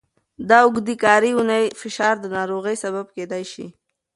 [0.47, 3.65] د اوږدې کاري اونۍ فشار د ناروغۍ سبب کېدای شي.